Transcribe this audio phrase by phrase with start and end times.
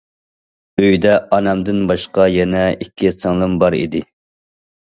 [0.83, 4.03] ئۆيدە ئانامدىن باشقا يەنە ئىككى سىڭلىم بار ئىدى.